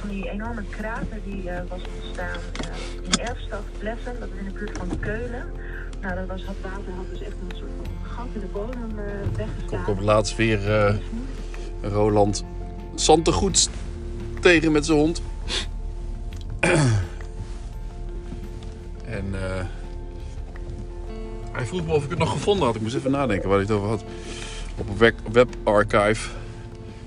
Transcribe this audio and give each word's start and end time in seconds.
van 0.00 0.08
die 0.08 0.30
enorme 0.30 0.62
krater 0.70 1.20
die 1.24 1.50
eh, 1.50 1.62
was 1.68 1.80
ontstaan 2.02 2.40
eh, 2.60 2.66
in 3.02 3.26
erfstad 3.26 3.62
Blessen, 3.78 4.20
dat 4.20 4.28
is 4.28 4.38
in 4.38 4.44
de 4.44 4.58
buurt 4.58 4.78
van 4.78 5.00
Keulen. 5.00 5.44
Nou, 6.00 6.14
dat 6.14 6.26
was, 6.26 6.40
het 6.40 6.56
water 6.62 6.92
had 6.96 7.10
dus 7.10 7.20
echt 7.20 7.34
een 7.50 7.56
soort 7.56 7.70
van 7.82 8.10
gat 8.10 8.26
in 8.32 8.40
de 8.40 8.46
bodem 8.46 8.90
uh, 8.98 9.04
weggestaan. 9.36 9.84
Kom 9.84 9.98
op 9.98 10.00
laatst 10.00 10.36
weer 10.36 10.60
Roland 11.82 12.44
Santegoeds 12.94 13.68
tegen 14.40 14.72
met 14.72 14.86
zijn 14.86 14.98
hond. 14.98 15.22
en 19.18 19.24
hij 21.52 21.66
vroeg 21.66 21.86
me 21.86 21.92
of 21.92 22.04
ik 22.04 22.10
het 22.10 22.18
nog 22.18 22.30
gevonden 22.30 22.66
had. 22.66 22.74
Ik 22.74 22.80
moest 22.80 22.94
even 22.94 23.10
nadenken 23.10 23.48
waar 23.48 23.58
hij 23.58 23.66
het 23.66 23.76
over 23.76 23.88
had. 23.88 24.04
Op 24.76 24.88
een 24.88 25.14
webarchive. 25.32 26.28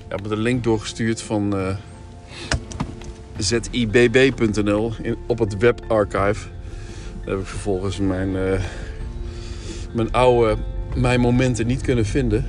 Ik 0.04 0.08
heb 0.08 0.22
me 0.22 0.28
de 0.28 0.36
link 0.36 0.64
doorgestuurd 0.64 1.22
van 1.22 1.76
zibb.nl 3.42 4.92
op 5.26 5.38
het 5.38 5.58
webarchive. 5.58 6.48
Daar 7.24 7.34
heb 7.34 7.38
ik 7.38 7.46
vervolgens 7.46 7.98
mijn, 7.98 8.28
uh, 8.28 8.60
mijn 9.92 10.12
oude 10.12 10.56
mijn 10.94 11.20
momenten 11.20 11.66
niet 11.66 11.80
kunnen 11.80 12.06
vinden. 12.06 12.46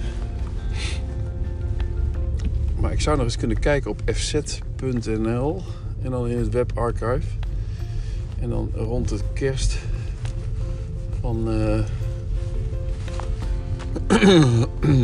Maar 2.79 2.91
ik 2.91 3.01
zou 3.01 3.15
nog 3.15 3.25
eens 3.25 3.37
kunnen 3.37 3.59
kijken 3.59 3.91
op 3.91 4.01
fz.nl 4.13 5.61
en 6.03 6.11
dan 6.11 6.27
in 6.27 6.37
het 6.37 6.49
webarchive. 6.49 7.27
En 8.39 8.49
dan 8.49 8.71
rond 8.75 9.09
het 9.09 9.23
kerst 9.33 9.77
van, 11.19 11.49
uh, 11.49 11.79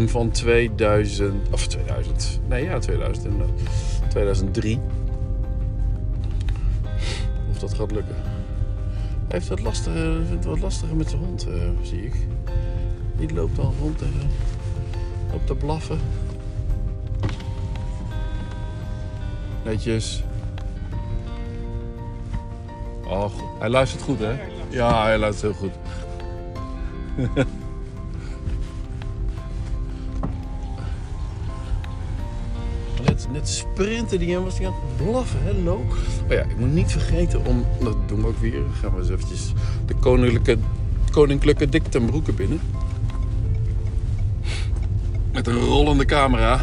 van 0.15 0.31
2000, 0.31 1.33
of 1.51 1.67
2000, 1.67 2.39
nee 2.47 2.63
ja 2.63 2.79
2000 2.79 3.25
inderdaad, 3.25 3.59
2003. 4.09 4.79
Dat 7.59 7.73
gaat 7.73 7.91
lukken. 7.91 8.15
Hij 9.27 9.39
heeft 9.39 9.47
lastiger, 9.59 10.13
vindt 10.15 10.29
het 10.29 10.45
wat 10.45 10.59
lastiger 10.59 10.95
met 10.95 11.09
zijn 11.09 11.21
hond, 11.21 11.47
uh, 11.47 11.55
zie 11.81 12.05
ik. 12.05 12.15
Die 13.17 13.33
loopt 13.33 13.59
al 13.59 13.73
rond 13.79 14.01
loopt 15.31 15.47
te 15.47 15.55
blaffen. 15.55 15.99
Netjes. 19.63 20.23
Oh, 23.07 23.31
hij 23.59 23.69
luistert 23.69 24.01
goed, 24.01 24.19
hè? 24.19 24.39
Ja, 24.69 25.03
hij 25.03 25.17
luistert 25.17 25.57
heel 25.57 25.69
goed. 25.69 25.73
net, 33.31 33.49
sprinten 33.49 34.19
die 34.19 34.35
en 34.35 34.43
was 34.43 34.57
hij 34.57 34.67
aan 34.67 34.73
het 34.73 35.05
blaffen, 35.05 35.39
hè, 35.43 35.51
Lo? 35.63 35.73
Oh 35.73 36.29
ja, 36.29 36.41
ik 36.41 36.57
moet 36.57 36.73
niet 36.73 36.91
vergeten 36.91 37.45
om, 37.45 37.65
dat 37.83 37.95
doen 38.07 38.21
we 38.21 38.27
ook 38.27 38.37
weer, 38.37 38.61
gaan 38.81 38.93
we 38.93 38.99
eens 38.99 39.09
eventjes 39.09 39.53
de 39.85 39.93
koninklijke, 39.93 40.57
koninklijke 41.11 41.69
dik 41.69 41.83
ten 41.83 42.05
broeke 42.05 42.33
binnen. 42.33 42.59
Met 45.33 45.47
een 45.47 45.59
rollende 45.59 46.05
camera. 46.05 46.59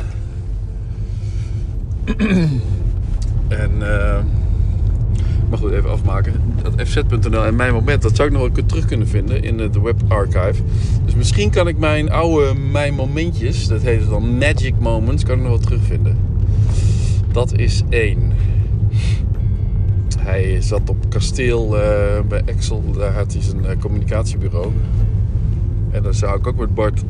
en, 3.48 3.70
uh, 3.78 4.19
maar 5.48 5.59
goed, 5.59 5.72
even 5.72 5.91
afmaken. 5.91 6.33
Dat 6.62 6.89
fz.nl 6.89 7.44
en 7.44 7.56
mijn 7.56 7.72
moment, 7.72 8.03
dat 8.03 8.17
zou 8.17 8.28
ik 8.28 8.34
nog 8.34 8.48
wel 8.48 8.67
terug 8.67 8.84
kunnen 8.84 9.09
vinden 9.09 9.42
in 9.42 9.56
de 9.56 9.81
webarchive. 9.81 10.62
Dus 11.05 11.14
misschien 11.14 11.50
kan 11.50 11.69
ik 11.69 11.78
mijn 11.78 12.10
oude 12.10 12.55
mijn 12.55 12.94
momentjes, 12.94 13.66
dat 13.66 13.82
heet 13.82 14.09
dan 14.09 14.38
Magic 14.38 14.75
Moments, 14.78 15.25
kan 15.25 15.37
ik 15.37 15.41
nog 15.41 15.50
wel 15.50 15.59
terugvinden. 15.59 16.36
Dat 17.37 17.59
is 17.59 17.83
één. 17.89 18.33
Hij 20.19 20.61
zat 20.61 20.91
op 20.91 20.97
kasteel 21.09 21.77
uh, 21.77 21.83
bij 22.29 22.43
Excel, 22.45 22.83
daar 22.93 23.13
had 23.13 23.33
hij 23.33 23.43
zijn 23.43 23.65
uh, 23.65 23.71
communicatiebureau. 23.81 24.73
En 25.91 26.03
daar 26.03 26.15
zou 26.15 26.39
ik 26.39 26.47
ook 26.47 26.57
met 26.57 26.75
Bart 26.75 27.03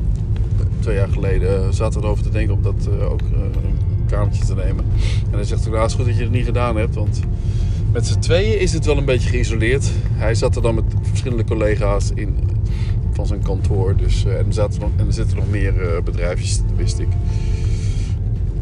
twee 0.81 0.97
jaar 0.97 1.09
geleden 1.09 1.75
zaten 1.75 2.03
erover 2.03 2.23
te 2.23 2.31
denken 2.31 2.55
om 2.55 2.63
dat 2.63 2.89
ook 3.11 3.21
een 3.21 4.07
kamertje 4.07 4.45
te 4.45 4.55
nemen. 4.55 4.85
En 5.31 5.33
hij 5.33 5.45
zegt, 5.45 5.67
nou, 5.67 5.79
het 5.79 5.91
is 5.91 5.97
goed 5.97 6.07
dat 6.07 6.17
je 6.17 6.23
het 6.23 6.33
niet 6.33 6.45
gedaan 6.45 6.77
hebt, 6.77 6.95
want 6.95 7.21
met 7.93 8.07
z'n 8.07 8.19
tweeën 8.19 8.61
is 8.61 8.73
het 8.73 8.85
wel 8.85 8.97
een 8.97 9.05
beetje 9.05 9.29
geïsoleerd. 9.29 9.91
Hij 10.13 10.35
zat 10.35 10.57
er 10.57 10.63
dan 10.63 10.75
met 10.75 10.85
verschillende 11.03 11.45
collega's 11.45 12.11
in 12.15 12.39
van 13.13 13.27
zijn 13.27 13.43
kantoor. 13.43 13.97
Dus, 13.97 14.25
en, 14.25 14.47
er 14.57 14.69
en 14.97 15.07
er 15.07 15.13
zitten 15.13 15.37
nog 15.37 15.51
meer 15.51 16.01
bedrijfjes, 16.05 16.61
wist 16.77 16.99
ik. 16.99 17.09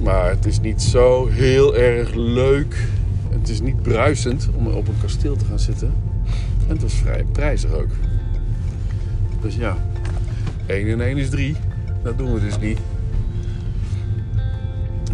Maar 0.05 0.31
het 0.31 0.47
is 0.47 0.61
niet 0.61 0.83
zo 0.83 1.27
heel 1.27 1.77
erg 1.77 2.15
leuk. 2.15 2.89
Het 3.29 3.49
is 3.49 3.61
niet 3.61 3.83
bruisend 3.83 4.49
om 4.57 4.67
op 4.67 4.89
een 4.89 5.01
kasteel 5.01 5.37
te 5.37 5.45
gaan 5.45 5.59
zitten. 5.59 5.93
En 6.67 6.69
het 6.69 6.83
was 6.83 6.95
vrij 6.95 7.25
prijzig 7.33 7.73
ook. 7.73 7.91
Dus 9.41 9.57
ja, 9.57 9.77
1 10.67 10.89
en 10.89 11.01
1 11.01 11.17
is 11.17 11.31
3. 11.31 11.57
Dat 12.03 12.19
doen 12.19 12.35
we 12.35 12.41
dus 12.41 12.59
niet. 12.59 12.79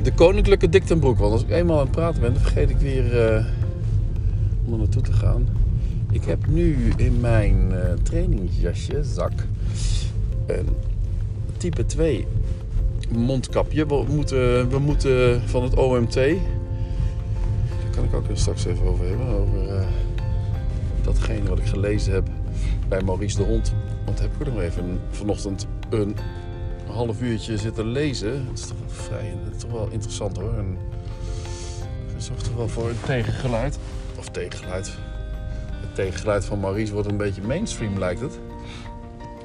De 0.03 0.13
koninklijke 0.13 0.69
Dik 0.69 0.85
ten 0.85 0.99
Broek. 0.99 1.19
Want 1.19 1.33
als 1.33 1.43
ik 1.43 1.51
eenmaal 1.51 1.79
aan 1.79 1.83
het 1.83 1.91
praten 1.91 2.21
ben, 2.21 2.33
dan 2.33 2.43
vergeet 2.43 2.71
ik 2.71 2.79
weer 2.79 3.35
uh, 3.35 3.45
om 4.65 4.73
er 4.73 4.79
naartoe 4.79 5.03
te 5.03 5.13
gaan. 5.13 5.49
Ik 6.11 6.25
heb 6.25 6.47
nu 6.47 6.93
in 6.97 7.21
mijn 7.21 7.71
uh, 7.71 7.79
trainingsjasje, 8.03 9.05
zak, 9.05 9.33
een 10.47 10.69
type 11.57 11.87
2 11.87 12.27
mondkapje. 13.11 13.87
We 13.87 14.05
moeten, 14.09 14.71
we 14.71 14.79
moeten 14.79 15.43
van 15.49 15.63
het 15.63 15.75
OMT. 15.75 16.15
Daar 16.15 16.35
kan 17.91 18.05
ik 18.05 18.15
ook 18.15 18.25
straks 18.33 18.65
even 18.65 18.87
over 18.87 19.07
hebben. 19.07 19.27
Over 19.27 19.63
uh, 19.67 19.87
datgene 21.03 21.49
wat 21.49 21.59
ik 21.59 21.67
gelezen 21.67 22.13
heb 22.13 22.29
bij 22.89 23.03
Maurice 23.03 23.37
de 23.37 23.43
Hond. 23.43 23.73
Want 24.05 24.21
heb 24.21 24.31
ik 24.39 24.47
er 24.47 24.53
nog 24.53 24.63
even 24.63 25.01
vanochtend 25.11 25.67
een 25.91 26.17
half 26.87 27.21
uurtje 27.21 27.57
zitten 27.57 27.87
lezen. 27.87 28.47
Het 28.47 28.59
is 28.59 28.67
toch 28.67 28.77
wel 28.79 28.89
vrij, 28.89 29.35
toch 29.59 29.71
wel 29.71 29.89
interessant 29.91 30.37
hoor. 30.37 30.55
En 30.55 30.79
het 32.15 32.25
zorgt 32.25 32.45
toch 32.45 32.55
wel 32.55 32.69
voor 32.69 32.89
een 32.89 33.01
tegengeluid. 33.05 33.79
Of 34.19 34.29
tegengeluid. 34.29 34.93
Het 35.81 35.95
tegengeluid 35.95 36.45
van 36.45 36.61
Maurice 36.61 36.93
wordt 36.93 37.11
een 37.11 37.17
beetje 37.17 37.43
mainstream 37.43 37.99
lijkt 37.99 38.21
het. 38.21 38.39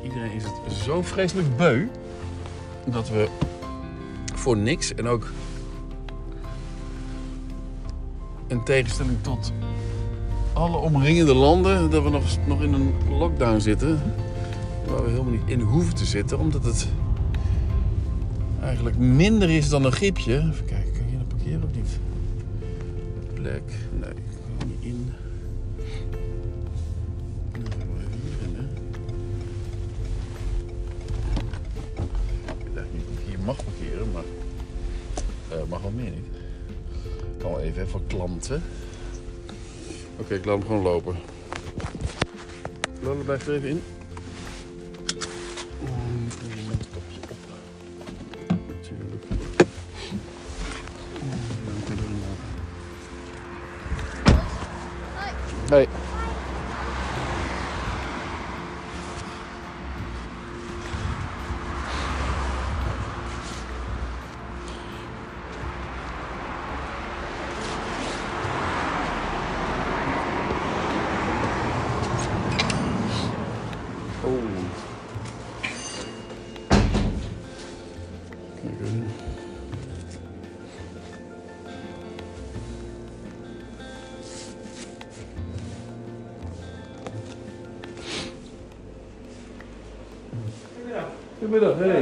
Iedereen 0.04 0.32
is 0.32 0.44
het 0.44 0.74
zo 0.74 1.02
vreselijk 1.02 1.58
beu. 1.58 1.88
Dat 2.86 3.10
we 3.10 3.28
voor 4.46 4.58
niks 4.58 4.94
en 4.94 5.08
ook 5.08 5.32
in 8.48 8.64
tegenstelling 8.64 9.18
tot 9.22 9.52
alle 10.54 10.78
omringende 10.78 11.34
landen, 11.34 11.90
dat 11.90 12.04
we 12.04 12.10
nog, 12.10 12.24
nog 12.48 12.62
in 12.62 12.74
een 12.74 12.94
lockdown 13.10 13.60
zitten. 13.60 14.02
Waar 14.88 15.04
we 15.04 15.10
helemaal 15.10 15.32
niet 15.32 15.42
in 15.46 15.60
hoeven 15.60 15.96
te 15.96 16.06
zitten, 16.06 16.40
omdat 16.40 16.64
het 16.64 16.88
eigenlijk 18.62 18.98
minder 18.98 19.50
is 19.50 19.70
dan 19.70 19.86
een 19.86 19.92
griepje. 19.92 20.38
Even 20.38 20.66
kijken, 20.66 20.92
kan 20.94 21.04
je 21.06 21.10
hier 21.10 21.26
parkeren 21.28 21.64
of 21.64 21.76
niet? 21.76 22.00
Plek, 23.34 23.64
nee, 24.00 24.25
even 37.66 37.88
even 37.88 38.02
klanten. 38.08 38.64
Oké, 40.18 40.24
okay, 40.24 40.38
ik 40.38 40.46
laat 40.46 40.58
hem 40.58 40.68
gewoon 40.68 40.82
lopen. 40.82 41.16
Lola, 43.02 43.24
blijf 43.24 43.48
er 43.48 43.54
even 43.54 43.70
in. 43.70 43.82
Hey. 55.70 56.05
Goedemiddag, 91.46 91.78
hey. 91.80 92.02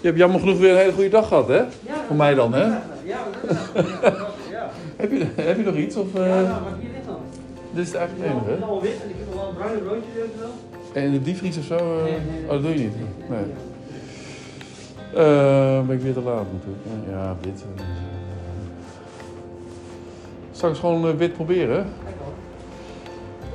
Je 0.00 0.06
hebt 0.06 0.18
jammer 0.18 0.40
genoeg 0.40 0.58
weer 0.58 0.70
een 0.70 0.76
hele 0.78 0.92
goede 0.92 1.08
dag 1.08 1.28
gehad, 1.28 1.48
hè? 1.48 1.56
Ja, 1.56 1.66
Voor 2.06 2.16
mij 2.16 2.34
dan, 2.34 2.52
hè? 2.54 2.62
Ja, 2.64 2.78
ja. 3.04 3.18
Heb 4.96 5.10
je, 5.10 5.26
heb 5.36 5.56
je 5.56 5.62
nog 5.62 5.74
iets? 5.74 5.96
Of, 5.96 6.14
eh, 6.14 6.26
Ja, 6.26 6.34
nou, 6.34 6.46
maar 6.46 6.72
hier 6.80 6.90
ligt 6.94 7.06
dan. 7.06 7.16
Dit 7.72 7.82
is 7.86 7.92
het 7.92 7.96
eigenlijk 7.96 8.28
Het 8.30 8.36
het 8.38 8.46
is 8.46 8.52
enige, 8.52 8.64
allemaal 8.64 8.82
wit 8.82 8.92
en 9.02 9.08
ik 9.08 9.14
heb 9.18 9.26
nog 9.26 9.34
wel 9.40 9.48
een 9.50 9.54
bruine 9.56 9.80
broodje 9.80 10.10
hè? 10.92 10.98
En 11.00 11.04
in 11.06 11.12
de 11.12 11.22
diepvries 11.22 11.58
of 11.58 11.64
zo? 11.64 11.74
eh, 11.76 12.02
Nee, 12.02 12.12
nee, 12.12 12.20
nee. 12.30 12.42
Oh, 12.44 12.50
dat 12.50 12.62
doe 12.62 12.70
je 12.72 12.78
niet? 12.78 12.94
Nee. 13.28 13.38
Eh, 15.14 15.80
ben 15.86 15.96
ik 15.96 16.02
weer 16.02 16.12
te 16.12 16.20
laat 16.20 16.44
natuurlijk. 16.52 16.84
Ja, 17.10 17.36
wit. 17.40 17.64
eh. 17.76 17.84
Zal 20.52 20.68
ik 20.68 20.74
eens 20.74 20.84
gewoon 20.84 21.08
eh, 21.08 21.14
wit 21.16 21.32
proberen? 21.32 21.86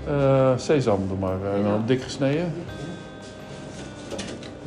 Wel. 0.05 0.15
Eh 0.17 0.51
sesam, 0.57 0.99
maar. 1.19 1.35
eh, 1.55 1.63
dan 1.63 1.83
dik 1.85 2.01
gesneden. 2.01 2.53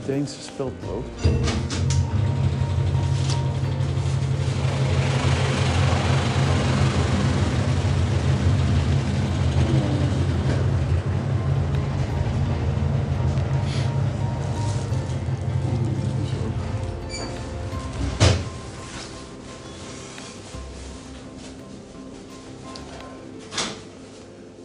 Deense 0.09 0.41
speldbrood. 0.41 1.05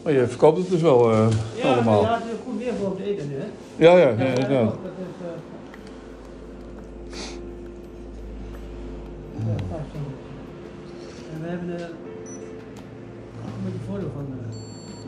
Maar 0.03 0.13
je 0.13 0.27
verkoopt 0.27 0.57
het 0.57 0.69
dus 0.69 0.81
wel 0.81 1.11
eh, 1.11 1.27
Ja, 1.55 1.73
allemaal. 1.73 2.01
Ja, 2.01 2.13
het 2.13 2.23
is 2.23 2.39
goed 2.45 2.57
weer 2.57 2.73
voor 2.81 2.89
het 2.89 3.05
eten 3.05 3.27
nu, 3.27 3.35
hè? 3.35 3.45
Ja, 3.75 3.97
ja, 3.97 4.09
ja, 4.09 4.23
Ja, 4.23 4.25
inderdaad. 4.25 4.75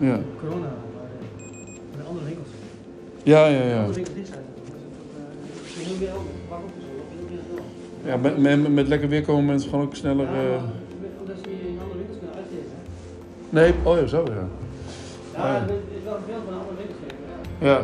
Ja, 0.06 0.20
corona, 0.40 0.60
maar 0.60 0.70
eh, 0.70 1.46
bij 1.92 2.02
de 2.02 2.08
andere 2.10 2.26
winkels. 2.26 2.48
ja, 3.24 3.46
ja. 3.48 3.64
Ja. 3.64 3.78
andere 3.78 3.94
winkels 3.94 4.16
dicht 4.16 4.28
zijn. 4.28 4.44
Dus 5.64 5.82
eh, 5.82 5.88
heel 5.88 6.08
heel 6.08 6.24
ja 8.06 8.18
met, 8.18 8.38
met, 8.38 8.74
met 8.74 8.88
lekker 8.88 9.10
weer 9.10 9.22
komen 9.22 9.46
mensen 9.46 9.70
gewoon 9.70 9.86
ook 9.86 9.96
sneller. 9.96 10.26
Ja, 10.26 10.32
eh, 10.32 10.62
omdat 11.20 11.36
ze 11.44 11.50
in 11.52 11.78
andere 11.82 11.98
winkels 11.98 12.18
kunnen 12.20 12.36
uitgeven? 12.36 12.78
Nee, 13.50 13.74
oh 13.84 13.98
ja, 14.00 14.06
zo 14.08 14.24
ja. 14.28 14.48
Ja, 15.36 15.54
Ja. 15.56 15.60
het 15.62 15.70
is 15.70 16.04
wel 16.04 16.18
veel 16.28 16.36
van 16.46 16.54
andere 16.60 16.76
winkels 16.78 16.98
geven, 17.02 17.24
ja. 17.60 17.68
Ja. 17.68 17.82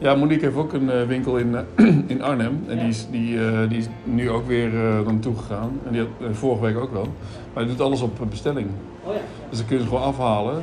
Ja, 0.00 0.14
Monique 0.14 0.44
heeft 0.44 0.56
ook 0.56 0.72
een 0.72 0.90
eh, 0.90 1.02
winkel 1.06 1.36
in, 1.36 1.54
eh, 1.54 1.86
in 2.14 2.22
Arnhem. 2.22 2.64
En 2.66 2.74
Ja. 2.76 2.80
die, 2.80 2.88
is, 2.90 3.06
die, 3.10 3.46
eh, 3.46 3.68
die 3.68 3.78
is 3.78 3.86
nu 4.04 4.30
ook 4.30 4.46
weer 4.46 4.72
uh, 4.74 5.00
naartoe 5.06 5.36
gegaan. 5.36 5.80
En 5.86 5.92
die 5.92 6.00
had 6.00 6.10
eh, 6.20 6.34
vorige 6.34 6.62
week 6.62 6.76
ook 6.76 6.92
wel. 6.92 7.06
Maar 7.52 7.64
die 7.64 7.72
doet 7.76 7.86
alles 7.86 8.00
op 8.02 8.18
bestelling. 8.30 8.66
Oh 9.04 9.14
ja. 9.14 9.20
Dus 9.48 9.58
dan 9.58 9.66
kun 9.66 9.76
je 9.76 9.82
ze 9.82 9.88
gewoon 9.88 10.04
afhalen. 10.04 10.62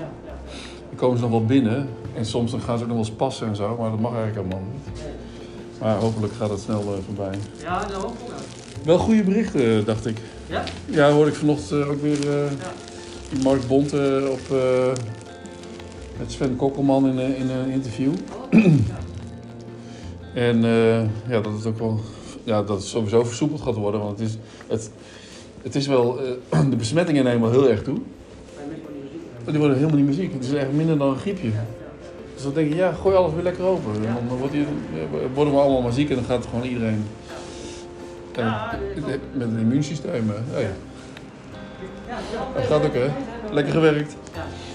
Dan 0.95 1.03
komen 1.03 1.17
ze 1.17 1.23
nog 1.23 1.31
wel 1.31 1.45
binnen. 1.45 1.89
En 2.13 2.25
soms 2.25 2.51
dan 2.51 2.61
gaan 2.61 2.77
ze 2.77 2.83
ook 2.83 2.89
nog 2.89 2.97
wel 2.97 3.05
eens 3.07 3.15
passen 3.15 3.47
en 3.47 3.55
zo. 3.55 3.75
Maar 3.79 3.89
dat 3.89 3.99
mag 3.99 4.13
eigenlijk 4.13 4.47
helemaal 4.47 4.67
niet. 4.73 5.01
Maar 5.79 5.95
hopelijk 5.97 6.33
gaat 6.33 6.49
het 6.49 6.59
snel 6.59 6.79
eh, 6.81 6.87
voorbij. 7.05 7.37
Ja, 7.61 7.85
dat 7.85 7.95
ook 7.95 8.03
goed. 8.23 8.33
Wel 8.83 8.97
goede 8.97 9.23
berichten, 9.23 9.77
eh, 9.79 9.85
dacht 9.85 10.05
ik. 10.05 10.17
Ja? 10.47 10.63
Ja, 10.85 11.11
hoorde 11.11 11.29
ik 11.31 11.37
vanochtend 11.37 11.81
eh, 11.81 11.89
ook 11.89 12.01
weer 12.01 12.29
eh, 12.29 12.51
Ja. 12.51 12.71
die 13.33 13.43
Mark 13.43 13.67
Bonte 13.67 14.27
op, 14.31 14.57
eh, 14.57 14.91
met 16.19 16.31
Sven 16.31 16.55
Kokkelman 16.55 17.07
in, 17.07 17.19
eh, 17.19 17.39
in 17.39 17.49
een 17.49 17.69
interview. 17.71 18.09
Oh, 18.11 18.59
ja. 18.61 18.69
En 20.33 20.63
eh, 20.63 21.01
ja, 21.29 21.41
dat 21.41 21.53
het 21.53 21.65
ook 21.65 21.79
wel 21.79 21.99
ja, 22.43 22.63
dat 22.63 22.77
het 22.77 22.85
sowieso 22.85 23.23
versoepeld 23.23 23.61
gaat 23.61 23.75
worden. 23.75 24.01
Want 24.01 24.19
het 24.19 24.27
is, 24.29 24.37
het, 24.67 24.91
het 25.61 25.75
is 25.75 25.87
wel, 25.87 26.19
eh, 26.49 26.59
de 26.69 26.75
besmettingen 26.75 27.23
nemen 27.23 27.41
wel 27.51 27.59
heel 27.61 27.69
erg 27.69 27.83
toe. 27.83 27.97
Die 29.45 29.53
muziek. 29.53 29.53
Maar 29.53 29.53
die 29.53 29.59
worden 29.61 29.77
helemaal 29.77 29.97
niet 29.97 30.05
meer 30.05 30.15
ziek. 30.15 30.33
Het 30.33 30.43
is 30.43 30.53
echt 30.53 30.71
minder 30.71 30.97
dan 30.97 31.09
een 31.09 31.17
griepje. 31.17 31.49
Dus 32.33 32.43
dan 32.43 32.53
denk 32.53 32.69
je, 32.69 32.75
ja, 32.75 32.91
gooi 32.91 33.15
alles 33.15 33.33
weer 33.33 33.43
lekker 33.43 33.63
open. 33.63 33.91
En 33.95 34.27
dan 34.27 34.37
wordt 34.37 34.53
die, 34.53 34.61
ja, 34.61 34.67
worden 35.33 35.53
we 35.53 35.59
allemaal 35.59 35.81
maar 35.81 35.91
ziek 35.93 36.09
en 36.09 36.15
dan 36.15 36.23
gaat 36.25 36.45
gewoon 36.45 36.65
iedereen. 36.65 37.05
En 38.35 38.53
dat 38.95 39.03
ook- 39.03 39.19
met 39.33 39.47
een 39.47 39.59
immuunsysteem. 39.59 40.29
eh, 40.29 40.65
Dat 42.55 42.65
gaat 42.65 42.85
ook, 42.85 42.93
hè? 42.93 43.07
Lekker 43.51 43.73
gewerkt. 43.73 44.15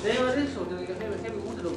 Nee, 0.04 0.12
maar 0.18 0.26
het 0.34 0.36
is 0.46 0.52
zo. 0.54 0.60
Ik 0.80 0.86
heb 0.86 0.96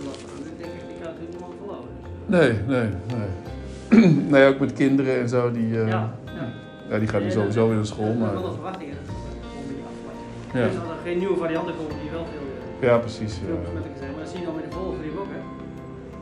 last 0.05 0.21
van. 0.21 0.47
Ik 0.47 0.57
denk, 0.57 0.71
ik 0.71 1.01
kan 1.01 1.11
het. 1.11 1.31
Dus. 1.31 2.37
Nee, 2.39 2.51
nee, 2.67 2.89
nee. 3.17 4.13
nee, 4.33 4.47
ook 4.47 4.59
met 4.59 4.73
kinderen 4.73 5.19
en 5.19 5.29
zo. 5.29 5.51
Die, 5.51 5.79
eh, 5.81 5.87
Ja, 5.87 6.13
ja. 6.25 6.53
ja, 6.89 6.99
die 6.99 7.07
gaan 7.07 7.21
nu 7.23 7.31
sowieso 7.31 7.59
dat- 7.59 7.67
weer 7.67 7.75
naar 7.75 7.85
school. 7.85 8.05
dat 8.05 8.13
is 8.13 8.19
Maar, 8.19 8.33
wel 8.33 8.43
een 8.43 8.49
beetje 8.51 8.59
afwachten. 8.61 8.87
Ja. 10.59 10.65
Dus 10.67 10.75
als 10.79 10.89
er 10.89 10.95
geen 11.03 11.17
nieuwe 11.17 11.37
varianten 11.37 11.73
komen 11.79 11.95
die 12.01 12.11
wel 12.11 12.25
veel, 12.33 12.47
eh, 12.47 12.52
ja, 12.87 12.97
precies. 12.97 13.33
ja. 13.47 13.53
Maar 13.53 14.19
dat 14.23 14.29
zie 14.29 14.39
je 14.39 14.45
dan 14.45 14.55
met 14.55 14.63
de 14.69 14.71
volgende 14.77 15.19
ook, 15.21 15.31
hè. 15.37 15.41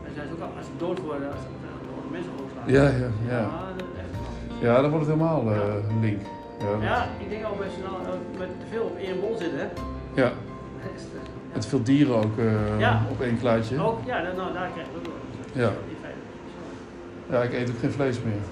En 0.06 0.10
zijn 0.14 0.26
ze 0.28 0.32
ook 0.34 0.40
al, 0.46 0.50
als 0.58 0.66
ze 0.66 0.72
dood 0.84 0.98
worden, 1.08 1.28
als 1.36 1.44
eh, 1.44 1.92
worden 1.94 2.10
mensen 2.16 2.32
overslaan. 2.38 2.68
Ja, 2.76 2.84
ja, 3.02 3.08
ja. 3.34 3.42
dat 3.76 3.86
is 3.92 3.98
echt 4.02 4.12
lastig. 4.24 4.66
Ja, 4.66 4.74
dan 4.82 4.90
wordt 4.90 5.06
het 5.06 5.14
helemaal 5.14 5.40
eh, 5.52 6.00
link. 6.06 6.22
Ja, 6.80 6.98
ik 7.22 7.28
denk 7.30 7.40
je 7.42 7.82
nou 7.88 8.02
eh, 8.04 8.38
met 8.38 8.48
te 8.62 8.66
veel 8.70 8.82
op 8.90 8.96
één 9.06 9.20
bol 9.20 9.34
zit, 9.38 9.52
hè. 9.60 9.66
ja. 10.22 10.30
Is. 10.96 11.02
Met 11.52 11.66
veel 11.66 11.82
dieren 11.82 12.14
ook 12.16 12.36
Ja. 12.78 13.02
op 13.10 13.20
één 13.20 13.38
kluitje. 13.38 13.80
Ook, 13.82 13.98
ja, 14.04 14.22
nou, 14.22 14.52
daar 14.52 14.68
krijg 14.74 14.86
je 14.92 14.96
ook 14.98 15.06
wel. 15.06 15.62
Ja. 15.64 15.70
Ja, 17.30 17.42
ik 17.42 17.52
eet 17.52 17.70
ook 17.70 17.78
geen 17.78 17.90
vlees 17.90 18.18
meer. 18.22 18.42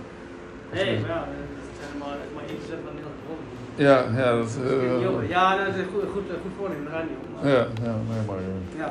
Nee, 0.73 1.01
maar 1.01 1.09
ja, 1.09 1.25
het 1.27 1.77
zijn 1.81 1.99
maar, 1.99 2.17
maar 2.35 2.45
1% 2.45 2.85
van 2.85 2.95
Nederland 2.95 3.17
bevolking. 3.21 3.60
Ja, 3.75 3.97
ja, 4.17 4.37
dat... 4.37 4.59
eh, 4.65 5.29
Ja, 5.29 5.57
dat 5.65 5.75
is 5.75 5.81
een 5.81 5.89
goed, 5.93 6.03
goed, 6.15 6.25
goed 6.45 6.55
voornemen, 6.59 6.85
daar 6.85 6.93
gaat 6.95 7.03
het 7.03 7.11
niet 7.11 7.21
om. 7.27 7.31
Maar- 7.35 7.47
ja, 7.57 7.63
ja, 7.87 7.95
nee, 8.11 8.23
maar... 8.29 8.37
eh, 8.37 8.79
Ja. 8.83 8.91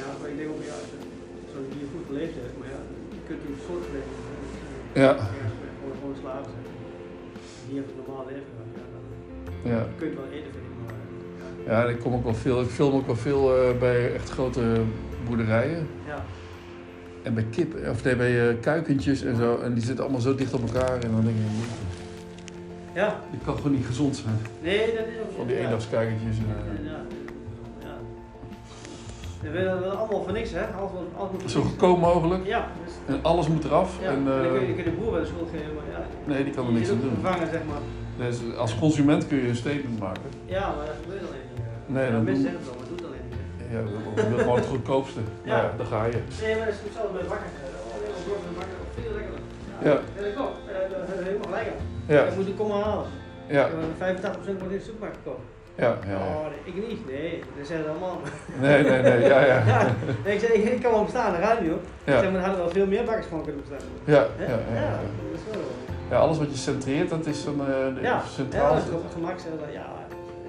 Ja, 0.00 0.06
maar 0.20 0.28
ik 0.32 0.36
denk 0.38 0.48
ook, 0.54 0.62
ja, 0.72 0.76
als 1.58 1.64
je 1.80 1.86
goed 1.94 2.04
geleefd 2.10 2.34
heeft, 2.40 2.56
maar 2.60 2.68
ja, 2.74 2.80
je 3.16 3.20
kunt 3.26 3.38
natuurlijk 3.38 3.66
soortgelijk 3.70 4.06
Ja. 5.04 5.12
gewoon, 5.78 5.96
gewoon 6.00 6.16
slaven 6.22 6.50
zijn. 6.54 6.64
Die 7.66 7.74
hebben 7.78 7.92
een 7.94 8.00
normaal 8.06 8.26
leven. 8.32 8.54
Ja, 9.72 9.80
je 9.98 10.04
het 10.04 10.14
wel 10.22 10.30
eten, 10.38 10.50
vind 10.56 10.66
ik, 10.70 10.76
maar 10.86 10.94
ja. 11.74 11.82
ja, 11.82 11.88
ik 11.94 11.98
kom 12.00 12.12
ook 12.14 12.24
wel 12.24 12.34
veel... 12.34 12.60
Ik 12.60 12.68
film 12.68 12.94
ook 12.94 13.06
wel 13.06 13.16
veel 13.28 13.42
eh, 13.56 13.78
bij 13.78 14.14
echt 14.14 14.30
grote 14.30 14.62
boerderijen. 15.28 15.88
Ja, 16.06 16.24
En 17.22 17.34
bij 17.34 17.46
kip, 17.50 17.70
of 17.90 18.04
nee, 18.04 18.16
bij 18.16 18.48
eh, 18.48 18.54
kuikentjes 18.60 19.22
en 19.22 19.36
zo. 19.36 19.58
En 19.58 19.74
die 19.74 19.84
zitten 19.84 20.04
allemaal 20.04 20.20
zo 20.28 20.34
dicht 20.34 20.54
op 20.54 20.62
elkaar. 20.66 20.94
En 21.02 21.10
dan 21.14 21.22
denk 21.24 21.36
je, 21.36 21.42
ja. 23.00 23.08
dit 23.30 23.40
kan 23.44 23.56
gewoon 23.56 23.72
niet 23.72 23.86
gezond 23.86 24.16
zijn. 24.16 24.38
nee, 24.62 24.78
dat 24.78 25.06
is 25.12 25.18
ook 25.22 25.36
Van 25.36 25.46
die 25.46 25.56
ja. 25.56 25.62
eendagskuikentjes. 25.62 26.36
En, 26.38 26.44
eh, 26.48 26.84
Ja, 26.90 26.98
ja. 27.86 27.94
We 29.42 29.50
willen 29.50 29.80
dat 29.82 29.94
allemaal 29.96 30.22
voor 30.24 30.32
niks, 30.32 30.50
hè? 30.52 30.64
Alles, 30.78 30.90
wordt- 30.92 31.14
alles 31.18 31.30
moet 31.32 31.40
voor 31.40 31.50
zo 31.50 31.60
goedkoop 31.62 31.98
mogelijk. 32.00 32.46
Ja, 32.46 32.68
dus, 32.84 32.92
En 33.14 33.18
alles 33.22 33.48
moet 33.48 33.64
eraf. 33.64 33.90
ja. 34.02 34.06
En, 34.10 34.14
En 34.16 34.24
dan 34.24 34.34
kun 34.42 34.60
je, 34.60 34.72
eh, 34.72 34.76
je 34.76 34.82
de 34.84 34.90
boer 34.90 35.10
wel 35.12 35.20
de 35.20 35.26
schuld 35.26 35.48
geven, 35.54 35.74
maar 35.74 35.88
ja. 36.00 36.06
nee, 36.24 36.44
die 36.44 36.52
kan 36.54 36.66
er 36.66 36.72
niks 36.72 36.90
aan 36.90 37.00
doen. 37.00 37.10
vervangen, 37.20 37.48
zeg 37.50 37.60
maar. 37.70 37.82
Dus 38.26 38.36
als 38.56 38.78
consument 38.78 39.26
kun 39.26 39.36
je 39.42 39.48
een 39.48 39.56
statement 39.64 39.98
maken. 39.98 40.22
Ja, 40.44 40.64
maar 40.76 40.86
dat 40.86 40.96
gebeurt 41.02 41.20
alleen 41.28 41.46
niet. 41.52 41.60
eh. 41.60 41.94
Nee, 41.94 42.04
ja, 42.06 42.10
dat 42.12 42.22
mensen 42.22 42.42
doen- 42.44 42.52
zeggen 42.52 42.60
het 42.60 42.68
wel, 42.70 42.78
maar 42.80 42.88
doet 42.90 42.98
het 43.00 43.08
alleen 43.08 43.26
niet. 43.28 43.34
Ja, 43.74 43.80
je 44.22 44.28
wil 44.30 44.38
gewoon 44.38 44.58
het 44.64 44.66
goedkoopste. 44.74 45.20
Ja. 45.52 45.60
Daar 45.78 45.86
ga 45.94 46.04
je. 46.04 46.18
Nee, 46.42 46.54
maar 46.56 46.66
dat 46.68 46.74
is 46.76 46.80
hetzelfde 46.86 47.12
bij 47.18 47.26
bakken. 47.32 47.50
Oh, 47.88 47.96
nee, 48.00 48.10
maar 48.14 48.22
brood 48.26 48.42
en 48.50 48.54
bakken, 48.60 48.78
veel 48.98 49.12
lekkerder. 49.18 49.42
Ja. 49.86 49.94
Ja, 50.16 50.22
dat 50.26 50.32
klopt. 50.38 50.56
Dat 50.66 51.06
hebben 51.08 51.24
we 51.24 51.28
helemaal 51.30 51.50
gelijk 51.52 51.68
aan. 51.74 51.94
Ja, 52.06 52.24
Dat 52.24 52.36
moet 52.36 52.46
ik 52.48 52.56
komen 52.56 52.76
halen. 52.82 53.06
ja, 53.46 53.64
Eh, 53.66 53.72
85% 53.98 54.58
wordt 54.58 54.72
in 54.72 54.78
de 54.78 54.84
supermarkt 54.84 55.16
gekocht. 55.22 55.42
ja. 55.74 55.96
ja, 56.06 56.10
ja. 56.10 56.16
Oh, 56.16 56.46
ik 56.64 56.88
niet. 56.88 57.06
Nee, 57.06 57.42
dat 57.58 57.66
ze 57.66 57.84
allemaal. 57.88 58.20
Nee, 58.60 58.82
nee, 58.82 59.02
nee, 59.02 59.20
ja, 59.20 59.44
ja. 59.44 59.62
Ja, 59.72 59.86
nee, 60.24 60.34
ik, 60.34 60.40
zeg, 60.40 60.50
ik, 60.50 60.64
ik 60.64 60.82
kan 60.82 60.92
wel 60.92 61.04
bestaan, 61.04 61.32
dat 61.32 61.42
gaat 61.42 61.60
niet 61.60 61.70
hoor. 61.70 61.78
Ik 62.04 62.12
Ja, 62.12 62.20
zeg, 62.20 62.30
maar 62.30 62.40
er 62.40 62.46
hadden 62.46 62.64
wel 62.64 62.72
veel 62.78 62.86
meer 62.86 63.04
bakkers 63.04 63.26
van 63.26 63.42
kunnen 63.42 63.60
bestaan. 63.68 63.88
ja, 64.04 64.22
ja. 64.38 64.44
ja, 64.46 64.80
ja. 64.80 64.90
dat 64.90 65.38
is 65.38 65.40
wel. 65.50 65.62
Ja, 66.10 66.16
alles 66.16 66.38
wat 66.38 66.50
je 66.50 66.56
centreert, 66.56 67.08
dat 67.10 67.26
is 67.26 67.44
een 67.44 67.60
eh, 67.60 67.94
de- 67.94 68.00
Ja, 68.02 68.22
centraal 68.38 68.74
ja, 68.76 68.80
dat 68.80 68.84
is 68.84 69.12
gemak 69.12 69.36
ja, 69.72 69.86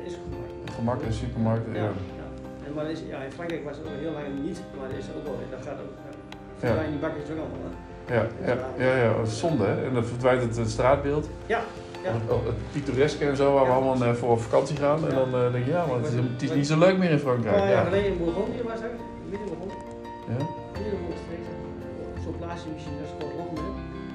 is 0.06 0.14
gemak. 0.24 0.76
gemak 0.76 1.02
in 1.02 1.14
supermarkten. 1.14 1.74
Ja, 1.74 1.80
Ja. 1.80 1.92
ja. 2.22 2.26
En 2.66 2.74
maar 2.76 2.90
is, 2.92 3.00
ja, 3.14 3.18
in 3.28 3.32
Frankrijk 3.32 3.64
was 3.64 3.78
het 3.78 3.86
ook 3.88 4.00
heel 4.00 4.12
lang 4.12 4.26
niet, 4.46 4.60
maar 4.78 4.88
dat 4.90 4.98
is 4.98 5.06
ook 5.18 5.24
wel, 5.24 5.36
dat 5.56 5.64
gaat 5.68 5.80
ook. 5.86 5.94
Ja. 6.06 6.12
Ja. 6.12 6.58
Verdwijnen 6.60 6.92
die 6.92 7.00
bakkers 7.06 7.24
ook 7.34 7.40
allemaal. 7.46 7.66
Hè? 7.70 7.74
Ja, 8.10 8.26
ja, 8.46 8.56
ja, 8.78 8.96
ja, 9.04 9.14
dat 9.18 9.28
is 9.28 9.40
zonde 9.40 9.66
hè. 9.66 9.86
En 9.86 9.94
dan 9.94 10.04
verdwijnt 10.06 10.42
het, 10.42 10.56
het 10.58 10.70
straatbeeld. 10.70 11.30
Ja, 11.46 11.62
ja. 12.04 12.12
Het, 12.12 12.22
oh, 12.32 12.46
het 12.46 12.56
pittoreske 12.72 13.26
en 13.26 13.36
zo, 13.36 13.54
waar 13.54 13.66
we 13.66 13.72
allemaal 13.72 14.04
eh, 14.08 14.14
voor 14.14 14.30
op 14.32 14.42
vakantie 14.42 14.76
gaan. 14.76 15.08
En 15.10 15.16
dan 15.16 15.30
eh, 15.42 15.52
denk 15.52 15.66
je, 15.66 15.72
ja, 15.72 15.86
maar 15.86 15.96
het 15.98 16.08
is, 16.08 16.14
het 16.34 16.42
is 16.42 16.52
niet 16.54 16.68
zo 16.68 16.78
leuk 16.78 16.98
meer 16.98 17.10
in 17.12 17.20
Frankrijk. 17.20 17.70
Ja. 17.70 17.84
geleden 17.84 18.06
in 18.12 18.18
Bourgondië 18.18 18.62
was 18.64 18.80
het, 18.86 18.92
midden 19.30 19.48
in 19.48 19.54
Bourgondië, 19.60 19.84
Ja? 20.32 20.38
midden 20.82 21.00
Bourgondië 21.06 21.40
zo'n 22.24 22.38
plaatsje 22.42 22.68
misschien, 22.74 22.96
dat 23.00 23.08
is 23.10 23.14
gewoon 23.20 23.54
meer. 23.54 23.74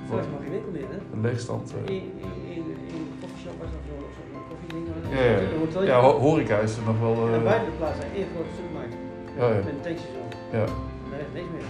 Voor 0.09 0.19
is 0.25 0.27
maar 0.33 0.43
geen 0.45 0.55
winkel 0.57 0.73
meer, 0.77 0.89
hè? 0.95 0.99
Een 1.15 1.23
leegstand. 1.29 1.65
eh. 1.75 1.95
In, 1.95 2.03
in, 2.25 2.33
in, 2.57 2.65
in 2.95 3.01
een 3.11 3.19
koffieshop 3.23 3.57
was 3.63 3.71
er 3.77 3.83
zo'n 3.89 4.03
zo 4.17 4.23
koffieding. 4.51 4.85
Ja, 5.15 5.23
ja. 5.31 5.59
Hotelletje. 5.63 5.93
Ja, 5.93 5.99
ho- 6.07 6.19
horeca 6.27 6.57
is 6.67 6.73
er 6.79 6.85
nog 6.91 6.99
wel. 7.07 7.17
eh, 7.27 7.35
En 7.39 7.45
buiten 7.51 7.69
de 7.73 7.77
plaats, 7.81 7.99
hè, 8.03 8.07
één 8.19 8.29
grote 8.33 8.53
supermarkt. 8.59 8.95
ja, 9.39 9.45
ja. 9.55 9.61
Met 9.67 9.73
een 9.77 9.83
tankstation. 9.87 10.27
ja. 10.59 10.65
Daar 11.11 11.23
is 11.27 11.33
niks 11.39 11.51
meer. 11.55 11.67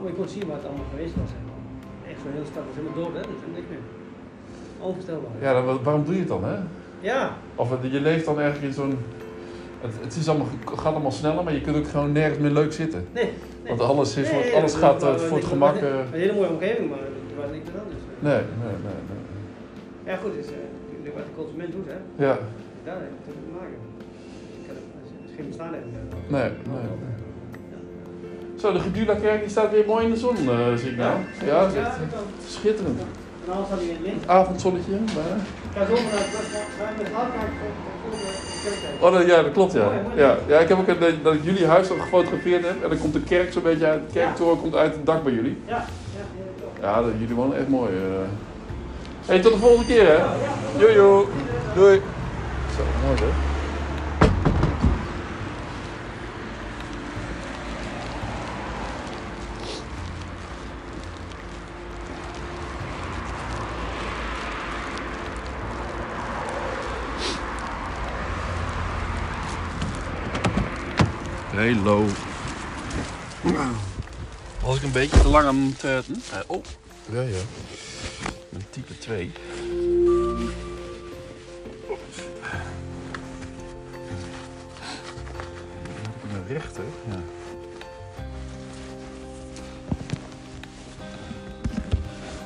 Maar 0.00 0.10
je 0.10 0.16
kon 0.16 0.28
zien 0.28 0.46
wat 0.46 0.56
het 0.56 0.66
allemaal 0.66 0.90
geweest 0.94 1.14
was. 1.22 1.30
Echt 2.10 2.20
zo'n 2.22 2.32
hele 2.32 2.44
stad 2.52 2.62
was 2.68 2.74
helemaal 2.78 2.98
dood, 3.02 3.14
hè? 3.18 3.20
Dat 3.30 3.38
is 3.46 3.54
niks 3.58 3.68
meer. 3.72 3.84
Onvoorstelbaar. 4.86 5.30
Ja, 5.40 5.52
dan, 5.52 5.64
wa- 5.64 5.82
waarom 5.82 6.04
doe 6.04 6.14
je 6.14 6.20
het 6.20 6.28
dan, 6.28 6.44
hè? 6.44 6.56
Ja, 7.00 7.36
Of 7.54 7.70
het- 7.70 7.92
je 7.96 8.00
leeft 8.00 8.24
dan 8.24 8.36
eigenlijk 8.40 8.66
in 8.70 8.74
zo'n... 8.80 8.98
Het, 9.80 9.92
het 10.00 10.16
is 10.16 10.28
allemaal, 10.28 10.48
gaat 10.64 10.92
allemaal 10.94 11.10
sneller, 11.22 11.44
maar 11.44 11.52
je 11.52 11.60
kunt 11.60 11.76
ook 11.76 11.88
gewoon 11.88 12.12
nergens 12.12 12.38
meer 12.38 12.50
leuk 12.50 12.72
zitten. 12.72 13.06
nee. 13.12 13.24
nee. 13.24 13.32
Want 13.76 13.80
alles, 13.90 14.16
is, 14.16 14.30
Nee, 14.30 14.54
alles 14.56 14.74
gaat 14.74 15.02
eh, 15.02 15.14
voor 15.14 15.36
het 15.36 15.46
gemak... 15.46 15.76
eh, 15.76 15.88
Een 16.12 16.20
hele 16.24 16.32
mooie 16.32 16.48
omgeving, 16.48 16.90
maar 16.90 16.98
het 16.98 17.36
was 17.40 17.50
niks 17.56 17.64
meer 17.70 17.80
anders. 17.82 18.02
nee, 18.18 18.32
nee, 18.62 18.74
nee, 18.86 19.00
nee. 19.10 19.20
Ja, 20.12 20.16
goed, 20.16 20.34
is 20.36 20.46
uh, 20.46 21.14
wat 21.14 21.24
de 21.24 21.30
consument 21.36 21.72
doet, 21.72 21.86
hè. 21.86 22.24
Ja, 22.26 22.38
Daar 22.84 22.96
heeft 23.00 23.12
het 23.26 23.34
te 23.34 23.52
maken. 23.58 23.78
Ik 24.60 24.66
kan 24.66 24.74
het, 24.76 24.84
het 25.20 25.30
is 25.30 25.34
geen 25.36 25.46
bestaan 25.46 25.72
hebben. 25.72 25.90
nee, 26.28 26.50
nee. 26.72 26.88
Zo, 28.60 28.72
de 28.72 28.80
Gedula-kerk 28.80 29.40
die 29.40 29.50
staat 29.50 29.70
weer 29.70 29.84
mooi 29.86 30.04
in 30.04 30.10
de 30.10 30.16
zon, 30.18 30.36
eh, 30.36 30.74
zie 30.76 30.90
ik 30.90 30.96
nou. 30.96 31.14
Ja, 31.46 31.66
is 31.66 31.74
echt 31.74 31.90
schitterend. 32.48 33.00
En 33.46 33.52
had 33.52 33.66
hij 33.70 33.82
in 33.82 33.88
het 33.88 33.98
licht. 34.02 34.28
Avondzonnetje. 34.28 34.90
bijna. 34.90 35.86
Zo 35.88 35.94
kerk. 35.94 36.04
Oh, 39.00 39.12
dat- 39.12 39.26
ja, 39.26 39.42
dat 39.42 39.52
klopt, 39.52 39.72
ja. 39.72 39.88
ja. 40.14 40.36
Ja, 40.46 40.58
ik 40.58 40.68
heb 40.68 40.78
ook 40.78 40.88
een, 40.88 41.18
dat 41.22 41.34
ik 41.34 41.44
jullie 41.44 41.66
huis 41.66 41.90
ook 41.90 42.00
gefotografeerd 42.00 42.64
heb. 42.66 42.82
En 42.82 42.88
dan 42.88 42.98
komt 42.98 43.12
de 43.12 43.20
kerk 43.22 43.52
zo'n 43.52 43.62
beetje 43.62 43.86
uit, 43.86 44.00
de 44.06 44.12
kerktoren 44.18 44.60
komt 44.60 44.74
uit 44.74 44.94
het 44.94 45.06
dak 45.06 45.22
bij 45.24 45.32
jullie. 45.32 45.56
Ja, 45.66 45.76
ja, 45.76 45.84
ja. 46.80 46.88
Ja, 46.88 47.02
dat- 47.02 47.12
jullie 47.18 47.34
wonen 47.34 47.58
echt 47.58 47.68
mooi. 47.68 47.90
eh. 47.92 48.28
hey, 49.26 49.40
tot 49.40 49.52
de 49.52 49.58
volgende 49.58 49.86
keer, 49.86 50.06
hè. 50.08 50.16
Jojo. 50.78 51.28
Doei. 51.74 52.00
Zo, 52.76 52.82
mooi 53.06 53.18
hè. 53.18 53.49
Hallo. 71.60 72.06
Was 74.62 74.76
ik 74.76 74.82
een 74.82 74.92
beetje 74.92 75.20
te 75.20 75.28
lang 75.28 75.46
aan 75.46 75.74
het... 75.76 76.08
eh, 76.30 76.38
oh, 76.46 76.64
ja 77.12 77.20
ja. 77.20 77.38
Een 78.52 78.64
type 78.70 78.98
2. 78.98 79.32
Een 86.32 86.46
rechter, 86.48 86.84
ja. 87.08 87.20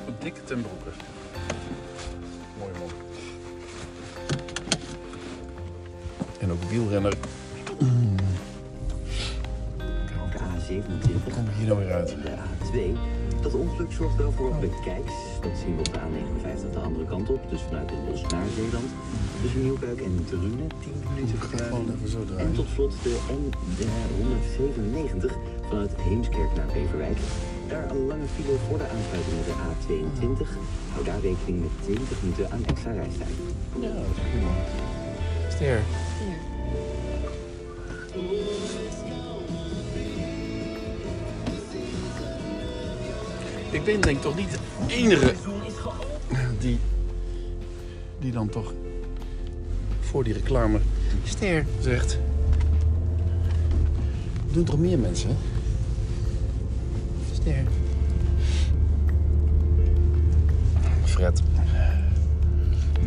Een 0.06 0.14
dikke 0.18 0.44
ten 0.44 0.62
broeke. 0.62 0.90
Mooi 2.59 2.73
man. 2.78 2.90
En 6.40 6.52
ook 6.52 6.62
wielrenner. 6.62 7.14
Hier 11.57 11.67
nou 11.67 11.79
weer 11.79 11.93
uit? 11.93 12.09
de 12.09 12.35
A2. 12.37 12.79
Dat 13.43 13.55
ongeluk 13.55 13.93
zorgt 13.93 14.17
wel 14.17 14.33
voor 14.33 14.53
bekijks. 14.61 15.13
Dat 15.43 15.53
zien 15.65 15.77
we 15.77 15.79
op 15.79 15.93
de 15.93 15.99
A59 15.99 16.73
de 16.73 16.79
andere 16.79 17.05
kant 17.05 17.31
op, 17.31 17.51
dus 17.51 17.61
vanuit 17.61 17.89
Den 17.89 18.05
Bosch 18.07 18.31
naar 18.31 18.47
Zeeland. 18.55 18.91
Tussen 19.43 19.63
Nieuwkuik 19.63 20.01
en 20.01 20.25
Drunen, 20.29 20.71
10 20.83 20.93
minuten 21.15 21.39
vertraging. 21.39 21.89
En 22.39 22.53
tot 22.53 22.67
slot 22.75 22.93
de 23.03 23.17
N197 23.41 25.33
vanuit 25.69 25.93
Heemskerk 25.97 26.55
naar 26.57 26.67
Beverwijk. 26.67 27.19
Daar 27.69 27.91
een 27.91 28.07
lange 28.07 28.27
file 28.35 28.57
voor 28.69 28.79
de 28.79 28.89
aansluiting 28.95 29.37
met 29.37 29.47
de 29.51 29.57
A22. 29.67 30.49
Hou 30.93 31.05
daar 31.05 31.21
rekening 31.21 31.61
met 31.61 31.71
20 31.83 32.23
minuten 32.23 32.51
aan 32.51 32.65
extra 32.67 32.93
reistijd. 32.93 33.35
Ja, 33.81 33.89
dat 33.89 34.17
is 34.17 34.23
prima. 34.31 34.53
Ster. 35.49 36.04
Ik 43.85 43.93
ben 43.93 44.00
denk 44.00 44.23
toch 44.23 44.37
niet 44.37 44.50
de 44.50 44.95
enige 44.95 45.35
die, 46.59 46.79
die 48.19 48.33
dan 48.33 48.49
toch 48.49 48.73
voor 50.00 50.25
die 50.25 50.33
reclame 50.33 50.79
ster 51.25 51.67
zegt. 51.81 52.19
Doen 54.53 54.64
toch 54.64 54.79
meer 54.79 54.99
mensen? 54.99 55.29
hè? 55.29 55.35
Ster. 57.35 57.64
Fred. 61.05 61.43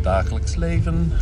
Dagelijks 0.02 0.54
leven. 0.54 1.12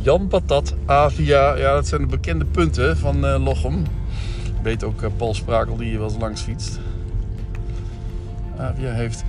Jan 0.00 0.28
Patat, 0.28 0.74
Avia. 0.84 1.56
Ja, 1.56 1.74
dat 1.74 1.88
zijn 1.88 2.00
de 2.00 2.06
bekende 2.06 2.44
punten 2.44 2.96
van 2.96 3.26
eh, 3.26 3.44
Lochem. 3.44 3.82
Weet 4.62 4.84
ook 4.84 5.02
eh, 5.02 5.10
Paul 5.16 5.34
Sprakel 5.34 5.76
die 5.76 5.88
hier 5.88 5.98
wel 5.98 6.08
eens 6.08 6.18
langs 6.20 6.40
fietst. 6.40 6.80
Avia 8.58 8.92
heeft 8.92 9.24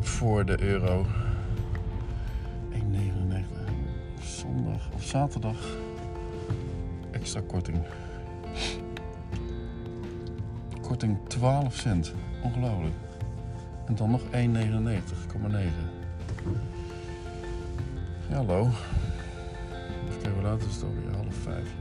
voor 0.00 0.44
de 0.44 0.62
euro. 0.62 1.06
1,99. 2.72 2.78
Zondag 4.22 4.90
of 4.94 5.02
zaterdag. 5.02 5.56
Extra 7.10 7.40
korting. 7.46 7.78
Korting 10.80 11.18
12 11.28 11.74
cent. 11.74 12.14
Ongelooflijk. 12.42 12.94
En 13.86 13.94
dan 13.94 14.10
nog 14.10 14.22
1,99,9. 14.22 14.28
Ja, 18.28 18.36
hallo. 18.36 18.60
Even 20.08 20.20
kijken, 20.22 20.32
hoe 20.32 20.42
laat 20.42 20.60
is 20.60 20.74
het 20.74 20.84
alweer? 20.84 21.14
Half 21.16 21.34
vijf. 21.34 21.74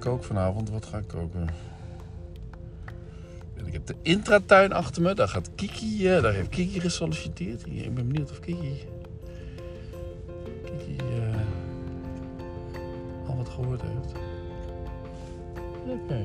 Kook 0.00 0.24
vanavond. 0.24 0.70
Wat 0.70 0.86
ga 0.86 0.98
ik 0.98 1.08
koken? 1.08 1.48
En 3.56 3.66
Ik 3.66 3.72
heb 3.72 3.86
de 3.86 3.94
intratuin 4.02 4.72
achter 4.72 5.02
me. 5.02 5.14
Daar 5.14 5.28
gaat 5.28 5.50
Kiki. 5.54 6.08
eh, 6.08 6.22
daar 6.22 6.32
heeft 6.32 6.48
Kiki 6.48 6.80
gesolliciteerd. 6.80 7.66
Ik 7.66 7.94
ben 7.94 8.06
benieuwd 8.06 8.30
of 8.30 8.40
Kiki. 8.40 8.84
Kiki. 10.64 10.96
eh, 10.96 11.36
al 13.28 13.36
wat 13.36 13.48
gehoord 13.48 13.82
heeft. 13.82 14.12
Oké. 15.86 16.24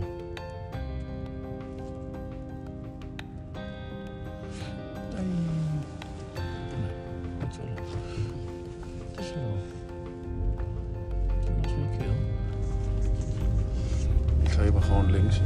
Links. 15.10 15.42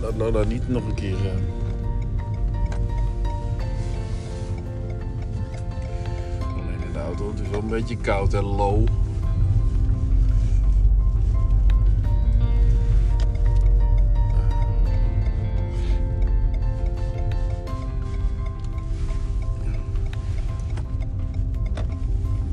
Laat 0.00 0.16
Lola 0.16 0.44
niet 0.44 0.68
nog 0.68 0.86
een 0.86 0.94
keer. 0.94 1.16
eh, 1.26 1.32
Alleen 6.54 6.82
in 6.86 6.92
de 6.92 6.98
auto. 6.98 7.30
Het 7.30 7.40
is 7.40 7.48
wel 7.48 7.60
een 7.60 7.68
beetje 7.68 7.96
koud 7.96 8.34
en 8.34 8.44
low. 8.44 8.82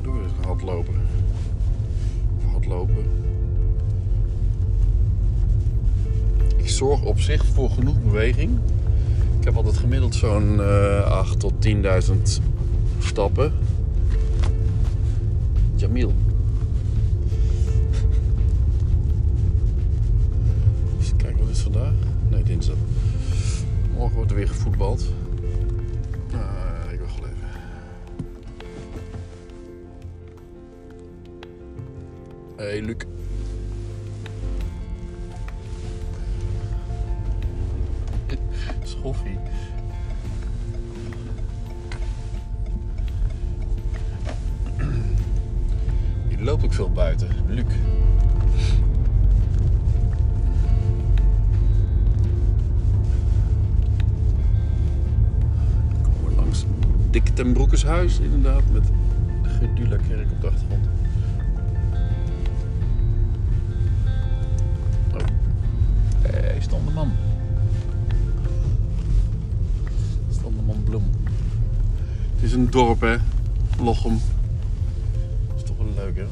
Ik 0.02 0.06
eens 0.22 0.46
hardlopen. 0.46 0.94
Of 2.36 2.50
hardlopen. 2.52 3.04
Zorg 6.78 7.02
op 7.02 7.20
zich 7.20 7.44
voor 7.44 7.70
genoeg 7.70 8.02
beweging. 8.02 8.58
Ik 9.38 9.44
heb 9.44 9.56
altijd 9.56 9.76
gemiddeld 9.76 10.14
zo'n 10.14 10.60
eh 10.60 11.10
8 11.10 11.40
tot 11.40 11.52
10.000 11.66 12.42
stappen. 12.98 13.52
Jamil. 15.74 16.12
Eens 20.98 21.12
kijken, 21.16 21.38
wat 21.38 21.48
is 21.48 21.60
vandaag? 21.60 21.92
Nee, 22.30 22.42
dinsdag. 22.42 22.76
Morgen 23.94 24.16
wordt 24.16 24.30
er 24.30 24.36
weer 24.36 24.48
gevoetbald. 24.48 25.12
Ah, 26.32 26.92
ik 26.92 27.00
wacht 27.00 27.20
wel 27.20 27.28
even. 27.28 27.48
Hey, 32.56 32.80
Luc. 32.82 33.07
Schoffie. 38.98 39.38
Die 46.28 46.42
loopt 46.42 46.64
ook 46.64 46.72
veel 46.72 46.90
buiten. 46.90 47.28
Luc. 47.46 47.66
Dikke 57.10 57.32
ten 57.32 57.52
Broekeshuis, 57.52 58.18
inderdaad, 58.18 58.62
met 58.72 58.90
Gedula 59.42 59.96
Kerk 60.08 60.30
op 60.30 60.40
de 60.40 60.46
achtergrond. 60.46 60.86
Oh. 65.14 65.20
Hey, 66.22 66.60
Standeman. 66.60 67.12
Het 72.38 72.46
is 72.46 72.52
een 72.52 72.70
dorp, 72.70 73.00
hè? 73.00 73.16
Lochem. 73.82 74.20
Dat 75.48 75.56
is 75.56 75.62
toch 75.62 75.76
wel 75.76 75.92
leuk, 75.94 76.16
hè? 76.16 76.24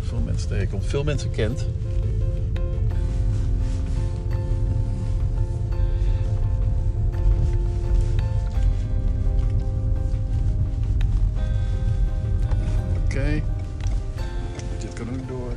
Veel 0.00 0.20
mensen 0.24 0.48
tegenkomt. 0.48 0.86
Veel 0.86 1.04
mensen 1.04 1.30
kent. 1.30 1.66
Oké. 13.04 13.42
Dit 14.80 14.92
kan 14.92 15.08
ook 15.08 15.28
door. 15.28 15.52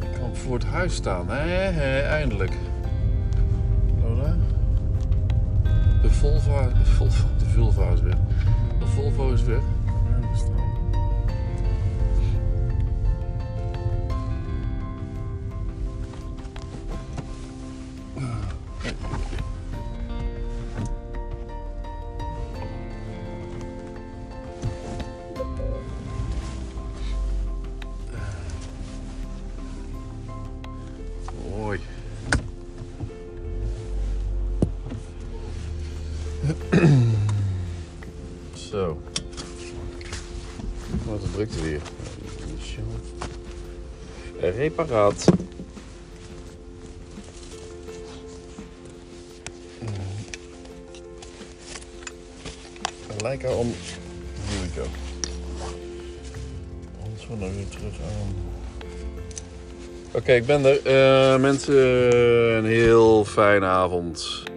En 0.00 0.08
ik 0.08 0.18
kan 0.20 0.36
voor 0.36 0.54
het 0.54 0.64
huis 0.64 0.94
staan. 0.94 1.28
Hé, 1.28 1.70
hé, 1.70 2.00
eindelijk. 2.00 2.52
Lola. 4.02 4.36
De 6.02 6.10
Volvo, 6.10 6.68
de 6.78 6.84
Volvo, 6.84 7.26
Vulva 7.48 7.92
is 7.92 8.00
weg. 8.00 8.16
De 8.78 8.86
Volvo 8.86 9.32
is 9.32 9.42
weg. 9.42 9.62
Zo. 38.70 39.02
Wat 41.06 41.22
een 41.22 41.30
drukte 41.32 41.62
weer. 41.62 41.80
Reparaat. 44.40 45.24
Lijken 53.22 53.56
om. 53.56 53.74
Here 54.44 54.62
we 54.62 54.80
go. 54.80 54.86
Anders 57.04 57.26
we 57.28 57.38
dan 57.38 57.54
weer 57.54 57.68
terug 57.68 57.94
aan. 58.00 58.34
Oké, 60.12 60.32
ik 60.32 60.46
ben 60.46 60.64
er. 60.64 60.86
Eh, 60.86 61.40
mensen, 61.40 61.76
een 62.56 62.64
heel 62.64 63.24
fijne 63.24 63.66
avond. 63.66 64.47